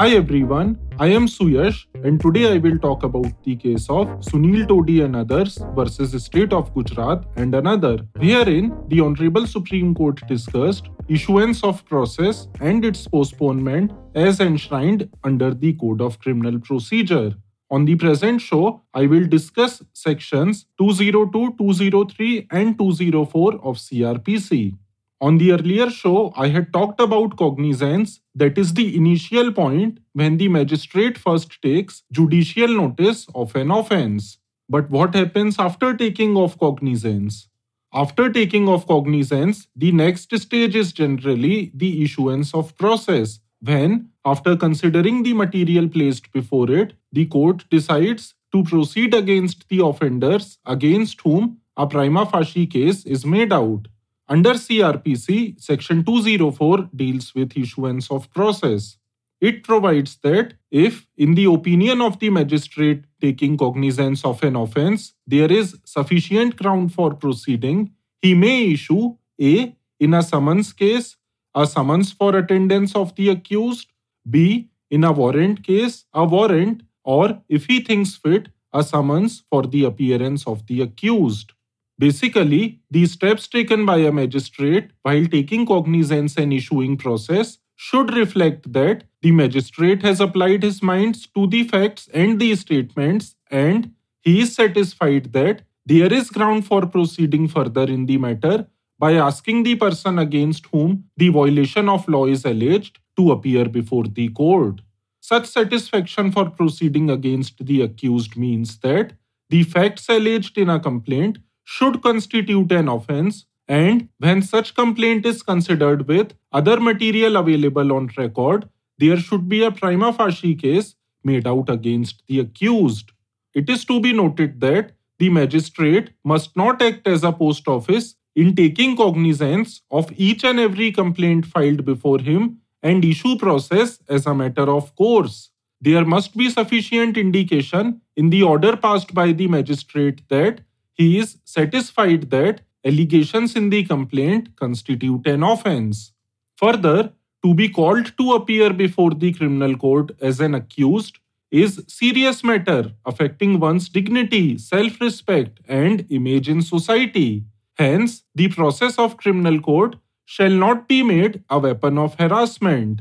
Hi 0.00 0.12
everyone, 0.16 0.78
I 0.98 1.08
am 1.08 1.26
Suyash 1.26 1.84
and 2.04 2.18
today 2.18 2.54
I 2.54 2.56
will 2.56 2.78
talk 2.78 3.02
about 3.02 3.44
the 3.44 3.54
case 3.54 3.86
of 3.90 4.06
Sunil 4.28 4.66
Todi 4.66 5.02
and 5.02 5.14
others 5.14 5.58
versus 5.76 6.14
State 6.24 6.54
of 6.54 6.72
Gujarat 6.72 7.26
and 7.36 7.54
another, 7.54 7.98
wherein 8.16 8.74
the 8.88 9.00
Honorable 9.00 9.46
Supreme 9.46 9.94
Court 9.94 10.26
discussed 10.26 10.88
issuance 11.06 11.62
of 11.62 11.84
process 11.84 12.48
and 12.60 12.82
its 12.82 13.06
postponement 13.06 13.92
as 14.14 14.40
enshrined 14.40 15.06
under 15.22 15.52
the 15.52 15.74
Code 15.74 16.00
of 16.00 16.18
Criminal 16.18 16.58
Procedure. 16.60 17.34
On 17.70 17.84
the 17.84 17.96
present 17.96 18.40
show, 18.40 18.80
I 18.94 19.04
will 19.04 19.26
discuss 19.26 19.82
sections 19.92 20.64
202, 20.78 21.56
203 21.58 22.46
and 22.50 22.78
204 22.78 23.54
of 23.56 23.76
CRPC. 23.76 24.78
On 25.22 25.36
the 25.36 25.52
earlier 25.52 25.90
show, 25.90 26.32
I 26.34 26.48
had 26.48 26.72
talked 26.72 26.98
about 26.98 27.36
cognizance, 27.36 28.20
that 28.34 28.56
is 28.56 28.72
the 28.72 28.96
initial 28.96 29.52
point 29.52 29.98
when 30.14 30.38
the 30.38 30.48
magistrate 30.48 31.18
first 31.18 31.60
takes 31.60 32.04
judicial 32.10 32.68
notice 32.68 33.26
of 33.34 33.54
an 33.54 33.70
offense. 33.70 34.38
But 34.68 34.88
what 34.88 35.14
happens 35.14 35.58
after 35.58 35.94
taking 35.94 36.38
of 36.38 36.58
cognizance? 36.58 37.48
After 37.92 38.30
taking 38.30 38.68
of 38.68 38.86
cognizance, 38.86 39.66
the 39.76 39.92
next 39.92 40.34
stage 40.38 40.74
is 40.74 40.92
generally 40.92 41.70
the 41.74 42.02
issuance 42.02 42.54
of 42.54 42.76
process, 42.78 43.40
when, 43.60 44.08
after 44.24 44.56
considering 44.56 45.22
the 45.22 45.34
material 45.34 45.86
placed 45.88 46.32
before 46.32 46.70
it, 46.70 46.94
the 47.12 47.26
court 47.26 47.64
decides 47.68 48.34
to 48.52 48.62
proceed 48.62 49.12
against 49.12 49.68
the 49.68 49.84
offenders 49.84 50.58
against 50.64 51.20
whom 51.20 51.58
a 51.76 51.86
prima 51.86 52.24
facie 52.24 52.66
case 52.66 53.04
is 53.04 53.26
made 53.26 53.52
out. 53.52 53.86
Under 54.30 54.52
CRPC, 54.54 55.60
Section 55.60 56.04
204 56.04 56.90
deals 56.94 57.34
with 57.34 57.56
issuance 57.56 58.12
of 58.12 58.30
process. 58.30 58.96
It 59.40 59.64
provides 59.64 60.18
that 60.22 60.54
if, 60.70 61.08
in 61.16 61.34
the 61.34 61.46
opinion 61.46 62.00
of 62.00 62.20
the 62.20 62.30
magistrate 62.30 63.06
taking 63.20 63.56
cognizance 63.56 64.24
of 64.24 64.40
an 64.44 64.54
offense, 64.54 65.14
there 65.26 65.50
is 65.50 65.76
sufficient 65.84 66.54
ground 66.54 66.94
for 66.94 67.12
proceeding, 67.12 67.90
he 68.22 68.34
may 68.34 68.70
issue 68.70 69.16
A. 69.40 69.74
In 69.98 70.14
a 70.14 70.22
summons 70.22 70.72
case, 70.72 71.16
a 71.52 71.66
summons 71.66 72.12
for 72.12 72.36
attendance 72.36 72.94
of 72.94 73.12
the 73.16 73.30
accused, 73.30 73.88
B. 74.30 74.70
In 74.90 75.02
a 75.02 75.10
warrant 75.10 75.64
case, 75.64 76.04
a 76.14 76.24
warrant, 76.24 76.82
or 77.02 77.42
if 77.48 77.66
he 77.66 77.80
thinks 77.80 78.14
fit, 78.14 78.48
a 78.72 78.84
summons 78.84 79.42
for 79.50 79.66
the 79.66 79.84
appearance 79.84 80.46
of 80.46 80.64
the 80.68 80.82
accused. 80.82 81.52
Basically, 82.00 82.80
the 82.90 83.04
steps 83.04 83.46
taken 83.46 83.84
by 83.84 83.98
a 83.98 84.10
magistrate 84.10 84.90
while 85.02 85.26
taking 85.26 85.66
cognizance 85.66 86.38
and 86.38 86.50
issuing 86.50 86.96
process 86.96 87.58
should 87.76 88.14
reflect 88.14 88.72
that 88.72 89.04
the 89.20 89.32
magistrate 89.32 90.00
has 90.00 90.18
applied 90.18 90.62
his 90.62 90.82
minds 90.82 91.26
to 91.34 91.46
the 91.46 91.62
facts 91.64 92.08
and 92.14 92.40
the 92.40 92.54
statements 92.56 93.34
and 93.50 93.92
he 94.22 94.40
is 94.40 94.54
satisfied 94.54 95.30
that 95.34 95.60
there 95.84 96.10
is 96.10 96.30
ground 96.30 96.64
for 96.64 96.86
proceeding 96.86 97.46
further 97.48 97.82
in 97.82 98.06
the 98.06 98.16
matter 98.16 98.66
by 98.98 99.12
asking 99.14 99.62
the 99.62 99.74
person 99.74 100.18
against 100.18 100.64
whom 100.72 101.04
the 101.18 101.28
violation 101.28 101.86
of 101.90 102.08
law 102.08 102.24
is 102.24 102.46
alleged 102.46 102.98
to 103.18 103.30
appear 103.30 103.66
before 103.66 104.04
the 104.04 104.28
court. 104.28 104.80
Such 105.20 105.44
satisfaction 105.44 106.32
for 106.32 106.48
proceeding 106.48 107.10
against 107.10 107.62
the 107.66 107.82
accused 107.82 108.38
means 108.38 108.78
that 108.78 109.12
the 109.50 109.64
facts 109.64 110.08
alleged 110.08 110.56
in 110.56 110.70
a 110.70 110.80
complaint 110.80 111.38
should 111.74 112.02
constitute 112.02 112.72
an 112.72 112.88
offense 112.88 113.46
and 113.68 114.08
when 114.18 114.42
such 114.42 114.74
complaint 114.74 115.24
is 115.24 115.42
considered 115.42 116.08
with 116.08 116.32
other 116.52 116.80
material 116.80 117.36
available 117.36 117.92
on 117.92 118.10
record, 118.16 118.68
there 118.98 119.16
should 119.16 119.48
be 119.48 119.62
a 119.62 119.70
prima 119.70 120.12
facie 120.12 120.56
case 120.56 120.96
made 121.22 121.46
out 121.46 121.70
against 121.70 122.24
the 122.26 122.40
accused. 122.40 123.12
It 123.54 123.70
is 123.70 123.84
to 123.84 124.00
be 124.00 124.12
noted 124.12 124.60
that 124.60 124.90
the 125.20 125.28
magistrate 125.28 126.10
must 126.24 126.56
not 126.56 126.82
act 126.82 127.06
as 127.06 127.22
a 127.22 127.30
post 127.30 127.68
office 127.68 128.16
in 128.34 128.56
taking 128.56 128.96
cognizance 128.96 129.82
of 129.92 130.10
each 130.16 130.42
and 130.42 130.58
every 130.58 130.90
complaint 130.90 131.46
filed 131.46 131.84
before 131.84 132.18
him 132.18 132.58
and 132.82 133.04
issue 133.04 133.36
process 133.36 134.00
as 134.08 134.26
a 134.26 134.34
matter 134.34 134.68
of 134.68 134.96
course. 134.96 135.50
There 135.80 136.04
must 136.04 136.36
be 136.36 136.50
sufficient 136.50 137.16
indication 137.16 138.00
in 138.16 138.30
the 138.30 138.42
order 138.42 138.76
passed 138.76 139.14
by 139.14 139.30
the 139.30 139.46
magistrate 139.46 140.28
that 140.30 140.62
he 141.00 141.18
is 141.18 141.38
satisfied 141.44 142.28
that 142.30 142.60
allegations 142.84 143.56
in 143.56 143.70
the 143.70 143.82
complaint 143.84 144.54
constitute 144.56 145.26
an 145.26 145.42
offense. 145.42 146.12
Further, 146.58 147.12
to 147.42 147.54
be 147.54 147.70
called 147.70 148.12
to 148.18 148.34
appear 148.34 148.70
before 148.74 149.12
the 149.12 149.32
criminal 149.32 149.76
court 149.78 150.10
as 150.20 150.40
an 150.40 150.54
accused 150.54 151.18
is 151.50 151.82
serious 151.88 152.44
matter 152.44 152.92
affecting 153.06 153.58
one's 153.58 153.88
dignity, 153.88 154.58
self-respect 154.58 155.60
and 155.66 156.04
image 156.10 156.50
in 156.50 156.60
society. 156.60 157.44
Hence, 157.78 158.22
the 158.34 158.48
process 158.48 158.98
of 158.98 159.16
criminal 159.16 159.58
court 159.58 159.96
shall 160.26 160.50
not 160.50 160.86
be 160.86 161.02
made 161.02 161.42
a 161.48 161.58
weapon 161.58 161.96
of 161.96 162.16
harassment. 162.16 163.00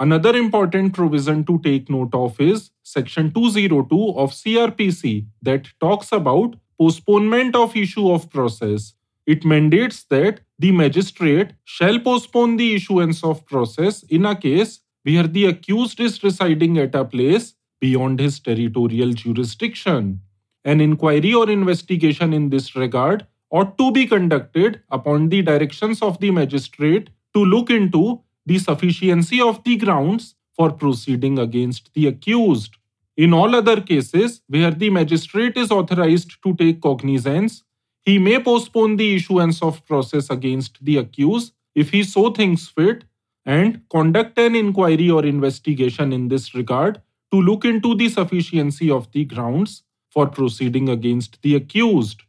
Another 0.00 0.36
important 0.36 0.92
provision 0.92 1.44
to 1.44 1.60
take 1.60 1.88
note 1.88 2.14
of 2.14 2.40
is 2.40 2.70
section 2.82 3.32
202 3.32 4.18
of 4.24 4.32
CRPC 4.32 5.26
that 5.40 5.68
talks 5.80 6.10
about 6.10 6.56
postponement 6.78 7.56
of 7.56 7.76
issue 7.76 8.10
of 8.10 8.30
process. 8.30 8.94
It 9.26 9.44
mandates 9.44 10.04
that 10.04 10.40
the 10.58 10.72
magistrate 10.72 11.52
shall 11.64 11.98
postpone 12.00 12.56
the 12.56 12.74
issuance 12.74 13.22
of 13.22 13.44
process 13.44 14.02
in 14.04 14.24
a 14.24 14.34
case 14.34 14.80
where 15.02 15.26
the 15.26 15.46
accused 15.46 16.00
is 16.00 16.22
residing 16.22 16.78
at 16.78 16.94
a 16.94 17.04
place 17.04 17.54
beyond 17.80 18.20
his 18.20 18.40
territorial 18.40 19.12
jurisdiction. 19.12 20.20
An 20.64 20.80
inquiry 20.80 21.34
or 21.34 21.50
investigation 21.50 22.32
in 22.32 22.50
this 22.50 22.74
regard 22.74 23.26
ought 23.50 23.76
to 23.78 23.92
be 23.92 24.06
conducted 24.06 24.80
upon 24.90 25.28
the 25.28 25.42
directions 25.42 26.02
of 26.02 26.18
the 26.20 26.30
magistrate 26.30 27.10
to 27.34 27.44
look 27.44 27.70
into 27.70 28.20
the 28.46 28.58
sufficiency 28.58 29.40
of 29.40 29.62
the 29.64 29.76
grounds 29.76 30.34
for 30.56 30.72
proceeding 30.72 31.38
against 31.38 31.92
the 31.94 32.06
accused. 32.06 32.77
In 33.18 33.34
all 33.34 33.56
other 33.56 33.80
cases 33.80 34.42
where 34.46 34.70
the 34.70 34.90
magistrate 34.90 35.56
is 35.56 35.72
authorized 35.72 36.40
to 36.44 36.54
take 36.54 36.80
cognizance, 36.80 37.64
he 38.02 38.16
may 38.16 38.40
postpone 38.40 38.96
the 38.96 39.16
issuance 39.16 39.60
of 39.60 39.84
process 39.86 40.30
against 40.30 40.78
the 40.84 40.98
accused 40.98 41.52
if 41.74 41.90
he 41.90 42.04
so 42.04 42.30
thinks 42.30 42.68
fit 42.68 43.02
and 43.44 43.80
conduct 43.90 44.38
an 44.38 44.54
inquiry 44.54 45.10
or 45.10 45.26
investigation 45.26 46.12
in 46.12 46.28
this 46.28 46.54
regard 46.54 47.02
to 47.32 47.42
look 47.42 47.64
into 47.64 47.96
the 47.96 48.08
sufficiency 48.08 48.88
of 48.88 49.10
the 49.10 49.24
grounds 49.24 49.82
for 50.10 50.28
proceeding 50.28 50.88
against 50.88 51.42
the 51.42 51.56
accused. 51.56 52.22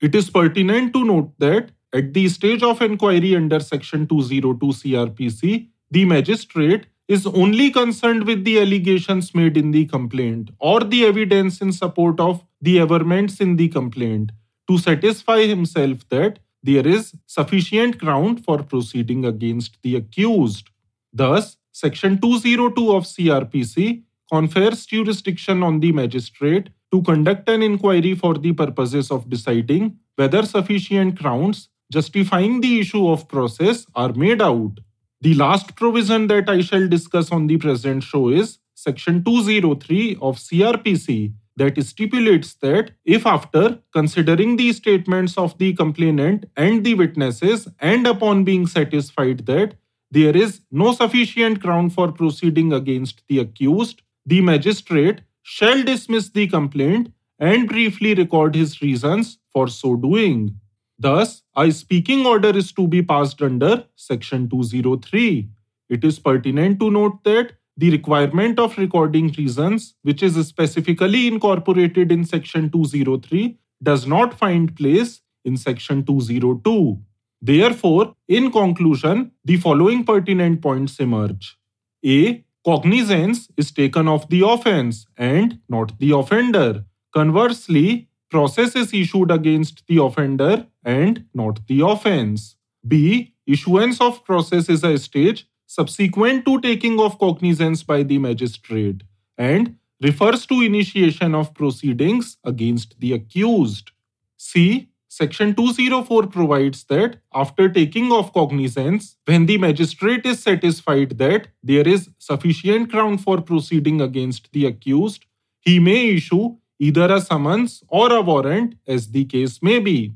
It 0.00 0.14
is 0.14 0.30
pertinent 0.30 0.92
to 0.92 1.04
note 1.04 1.32
that 1.38 1.72
at 1.92 2.14
the 2.14 2.28
stage 2.28 2.62
of 2.62 2.80
inquiry 2.82 3.34
under 3.34 3.58
Section 3.58 4.06
202 4.06 4.66
CRPC, 4.66 5.66
the 5.90 6.04
magistrate 6.04 6.86
is 7.08 7.26
only 7.26 7.70
concerned 7.70 8.26
with 8.26 8.44
the 8.44 8.58
allegations 8.58 9.34
made 9.34 9.56
in 9.56 9.70
the 9.70 9.84
complaint 9.86 10.50
or 10.58 10.80
the 10.80 11.04
evidence 11.04 11.60
in 11.60 11.72
support 11.72 12.18
of 12.18 12.44
the 12.60 12.80
averments 12.80 13.40
in 13.40 13.56
the 13.56 13.68
complaint 13.68 14.32
to 14.68 14.78
satisfy 14.78 15.42
himself 15.46 16.08
that 16.08 16.40
there 16.62 16.86
is 16.86 17.14
sufficient 17.26 17.98
ground 17.98 18.44
for 18.44 18.62
proceeding 18.62 19.24
against 19.24 19.80
the 19.82 19.94
accused. 19.94 20.68
Thus, 21.12 21.56
Section 21.70 22.20
202 22.20 22.96
of 22.96 23.04
CRPC 23.04 24.02
confers 24.32 24.86
jurisdiction 24.86 25.62
on 25.62 25.78
the 25.78 25.92
magistrate 25.92 26.70
to 26.92 27.02
conduct 27.02 27.48
an 27.48 27.62
inquiry 27.62 28.14
for 28.14 28.34
the 28.34 28.52
purposes 28.52 29.10
of 29.10 29.30
deciding 29.30 29.96
whether 30.16 30.44
sufficient 30.44 31.14
grounds 31.14 31.68
justifying 31.92 32.60
the 32.60 32.80
issue 32.80 33.08
of 33.08 33.28
process 33.28 33.86
are 33.94 34.12
made 34.14 34.42
out. 34.42 34.80
The 35.22 35.34
last 35.34 35.76
provision 35.76 36.26
that 36.26 36.50
I 36.50 36.60
shall 36.60 36.86
discuss 36.88 37.32
on 37.32 37.46
the 37.46 37.56
present 37.56 38.02
show 38.02 38.28
is 38.28 38.58
Section 38.74 39.24
203 39.24 40.18
of 40.20 40.36
CRPC 40.36 41.32
that 41.56 41.82
stipulates 41.82 42.52
that 42.56 42.90
if 43.06 43.24
after 43.24 43.78
considering 43.94 44.56
the 44.56 44.74
statements 44.74 45.38
of 45.38 45.56
the 45.56 45.72
complainant 45.72 46.44
and 46.54 46.84
the 46.84 46.92
witnesses 46.92 47.66
and 47.80 48.06
upon 48.06 48.44
being 48.44 48.66
satisfied 48.66 49.46
that 49.46 49.74
there 50.10 50.36
is 50.36 50.60
no 50.70 50.92
sufficient 50.92 51.60
ground 51.60 51.94
for 51.94 52.12
proceeding 52.12 52.74
against 52.74 53.22
the 53.28 53.38
accused, 53.38 54.02
the 54.26 54.42
magistrate 54.42 55.22
shall 55.42 55.82
dismiss 55.82 56.28
the 56.28 56.46
complaint 56.46 57.10
and 57.38 57.68
briefly 57.68 58.14
record 58.14 58.54
his 58.54 58.82
reasons 58.82 59.38
for 59.54 59.66
so 59.66 59.96
doing. 59.96 60.60
Thus, 60.98 61.42
a 61.54 61.70
speaking 61.70 62.24
order 62.24 62.56
is 62.56 62.72
to 62.72 62.88
be 62.88 63.02
passed 63.02 63.42
under 63.42 63.84
Section 63.96 64.48
203. 64.48 65.48
It 65.88 66.04
is 66.04 66.18
pertinent 66.18 66.80
to 66.80 66.90
note 66.90 67.22
that 67.24 67.52
the 67.76 67.90
requirement 67.90 68.58
of 68.58 68.78
recording 68.78 69.30
reasons, 69.36 69.94
which 70.02 70.22
is 70.22 70.34
specifically 70.46 71.26
incorporated 71.26 72.10
in 72.10 72.24
Section 72.24 72.70
203, 72.70 73.58
does 73.82 74.06
not 74.06 74.38
find 74.38 74.74
place 74.74 75.20
in 75.44 75.56
Section 75.56 76.04
202. 76.04 76.98
Therefore, 77.42 78.14
in 78.28 78.50
conclusion, 78.50 79.32
the 79.44 79.58
following 79.58 80.04
pertinent 80.04 80.62
points 80.62 80.98
emerge. 80.98 81.58
A. 82.04 82.42
cognizance 82.64 83.48
is 83.56 83.70
taken 83.70 84.08
of 84.08 84.28
the 84.30 84.40
offense 84.46 85.06
and 85.16 85.60
not 85.68 85.98
the 85.98 86.12
offender. 86.12 86.84
Conversely, 87.12 88.08
process 88.30 88.74
is 88.76 88.92
issued 88.92 89.30
against 89.30 89.86
the 89.86 90.02
offender 90.02 90.66
and 90.84 91.24
not 91.34 91.60
the 91.66 91.80
offense. 91.80 92.56
B. 92.86 93.34
Issuance 93.46 94.00
of 94.00 94.24
process 94.24 94.68
is 94.68 94.82
a 94.82 94.98
stage 94.98 95.48
subsequent 95.66 96.44
to 96.44 96.60
taking 96.60 96.98
of 97.00 97.18
cognizance 97.18 97.82
by 97.82 98.02
the 98.02 98.18
magistrate 98.18 99.02
and 99.38 99.76
refers 100.00 100.46
to 100.46 100.62
initiation 100.62 101.34
of 101.34 101.54
proceedings 101.54 102.38
against 102.44 102.98
the 103.00 103.12
accused. 103.12 103.90
C. 104.36 104.88
Section 105.08 105.54
204 105.54 106.26
provides 106.26 106.84
that 106.84 107.20
after 107.32 107.68
taking 107.70 108.12
of 108.12 108.32
cognizance, 108.34 109.16
when 109.24 109.46
the 109.46 109.56
magistrate 109.56 110.26
is 110.26 110.42
satisfied 110.42 111.16
that 111.18 111.48
there 111.62 111.88
is 111.88 112.10
sufficient 112.18 112.90
ground 112.90 113.22
for 113.22 113.40
proceeding 113.40 114.00
against 114.00 114.52
the 114.52 114.66
accused, 114.66 115.24
he 115.60 115.78
may 115.78 116.10
issue 116.10 116.56
either 116.78 117.12
a 117.12 117.20
summons 117.20 117.82
or 117.88 118.12
a 118.12 118.20
warrant 118.20 118.74
as 118.86 119.08
the 119.08 119.24
case 119.24 119.62
may 119.62 119.78
be. 119.78 120.14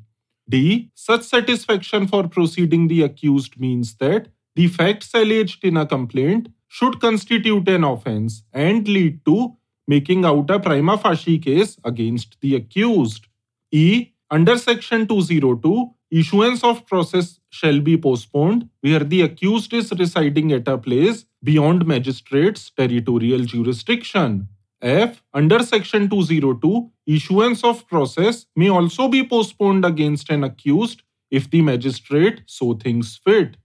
D. 0.49 0.91
Such 0.95 1.23
satisfaction 1.23 2.09
for 2.09 2.27
proceeding 2.29 2.89
the 2.89 3.03
accused 3.03 3.59
means 3.59 3.95
that 3.97 4.29
the 4.57 4.67
facts 4.67 5.15
alleged 5.15 5.65
in 5.65 5.77
a 5.77 5.87
complaint 5.87 6.49
should 6.69 7.01
constitute 7.01 7.69
an 7.69 7.85
offense 7.85 8.43
and 8.53 8.87
lead 8.87 9.25
to 9.25 9.57
making 9.87 10.25
out 10.25 10.51
a 10.51 10.59
prima 10.59 10.97
facie 10.99 11.39
case 11.39 11.77
against 11.85 12.37
the 12.41 12.55
accused. 12.57 13.27
E. 13.73 14.13
Under 14.31 14.57
Section 14.57 15.07
202, 15.07 15.91
issuance 16.11 16.63
of 16.63 16.87
process 16.87 17.41
shall 17.51 17.81
be 17.81 17.97
postponed 17.97 18.69
where 18.81 19.01
the 19.01 19.23
accused 19.23 19.73
is 19.73 19.93
residing 19.93 20.53
at 20.53 20.69
a 20.69 20.79
place 20.79 21.25
beyond 21.43 21.87
magistrate's 21.87 22.71
territorial 22.71 23.41
jurisdiction. 23.45 24.49
F. 24.83 25.23
Under 25.35 25.63
Section 25.63 26.09
202, 26.09 26.91
issuance 27.07 27.65
of 27.65 27.87
process 27.87 28.47
may 28.57 28.69
also 28.69 29.09
be 29.09 29.27
postponed 29.27 29.85
against 29.85 30.31
an 30.31 30.45
accused 30.45 31.03
if 31.31 31.51
the 31.51 31.61
magistrate 31.61 32.43
so 32.47 32.75
thinks 32.75 33.21
fit. 33.25 33.57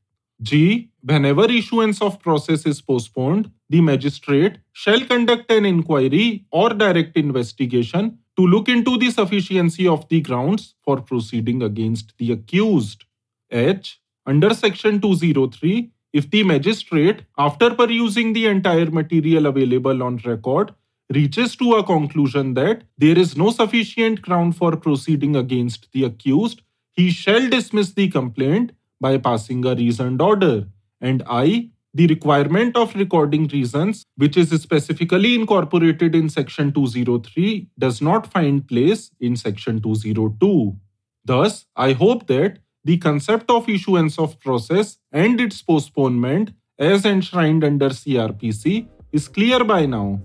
G. 0.42 0.90
Whenever 1.02 1.46
issuance 1.46 2.02
of 2.02 2.20
process 2.20 2.66
is 2.66 2.82
postponed, 2.82 3.50
the 3.70 3.80
magistrate 3.80 4.58
shall 4.74 5.00
conduct 5.06 5.50
an 5.52 5.66
inquiry 5.66 6.46
or 6.52 6.70
direct 6.70 7.16
investigation 7.16 8.20
to 8.38 8.46
look 8.46 8.68
into 8.68 8.98
the 8.98 9.10
sufficiency 9.12 9.88
of 9.88 10.08
the 10.10 10.20
grounds 10.20 10.76
for 10.84 11.00
proceeding 11.00 11.64
against 11.64 12.18
the 12.18 12.34
accused. 12.34 13.06
H. 13.50 14.02
Under 14.26 14.54
Section 14.54 15.00
203, 15.00 15.92
if 16.12 16.30
the 16.30 16.44
magistrate, 16.44 17.24
after 17.38 17.74
perusing 17.74 18.34
the 18.34 18.48
entire 18.48 18.92
material 18.92 19.46
available 19.46 20.04
on 20.04 20.18
record, 20.26 20.74
reaches 21.14 21.56
to 21.58 21.74
a 21.76 21.84
conclusion 21.84 22.54
that 22.56 22.84
there 22.98 23.18
is 23.18 23.38
no 23.38 23.52
sufficient 23.52 24.22
ground 24.22 24.56
for 24.56 24.76
proceeding 24.76 25.36
against 25.36 25.92
the 25.92 26.04
accused, 26.04 26.62
he 26.92 27.12
shall 27.12 27.50
dismiss 27.50 27.92
the 27.92 28.08
complaint 28.08 28.72
by 29.00 29.18
passing 29.18 29.66
a 29.66 29.76
reasoned 29.76 30.22
order. 30.22 30.68
And 31.02 31.22
I, 31.28 31.70
the 31.94 32.08
requirement 32.08 32.76
of 32.76 32.96
recording 32.96 33.48
reasons, 33.48 34.04
which 34.16 34.38
is 34.38 34.50
specifically 34.62 35.36
incorporated 35.36 36.16
in 36.16 36.30
Section 36.30 36.72
203, 36.72 37.68
does 37.78 38.02
not 38.02 38.32
find 38.32 38.68
place 38.68 39.12
in 39.20 39.36
Section 39.36 39.82
202. 39.82 40.76
Thus, 41.24 41.66
I 41.76 41.94
hope 41.94 42.28
that 42.28 42.60
the 42.84 42.98
concept 42.98 43.50
of 43.50 43.68
issuance 43.68 44.20
of 44.20 44.40
process 44.40 44.98
and 45.12 45.42
its 45.42 45.62
postponement, 45.62 46.52
as 46.78 47.06
enshrined 47.06 47.64
under 47.64 47.90
CRPC, 47.90 48.88
is 49.12 49.28
clear 49.28 49.64
by 49.64 49.86
now. 49.86 50.22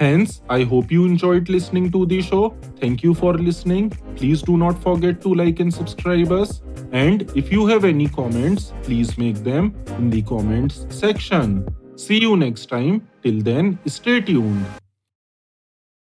Hence, 0.00 0.42
I 0.48 0.62
hope 0.62 0.92
you 0.92 1.06
enjoyed 1.06 1.48
listening 1.48 1.90
to 1.90 2.06
the 2.06 2.22
show. 2.22 2.56
Thank 2.80 3.02
you 3.02 3.14
for 3.14 3.34
listening. 3.34 3.90
Please 4.14 4.42
do 4.42 4.56
not 4.56 4.80
forget 4.80 5.20
to 5.22 5.34
like 5.34 5.58
and 5.58 5.74
subscribe 5.74 6.30
us. 6.30 6.62
And 6.92 7.22
if 7.34 7.50
you 7.50 7.66
have 7.66 7.84
any 7.84 8.06
comments, 8.06 8.72
please 8.82 9.18
make 9.18 9.42
them 9.42 9.74
in 9.98 10.10
the 10.10 10.22
comments 10.22 10.86
section. 10.90 11.66
See 11.96 12.20
you 12.20 12.36
next 12.36 12.66
time. 12.66 13.08
Till 13.22 13.42
then, 13.42 13.78
stay 13.86 14.20
tuned. 14.20 14.64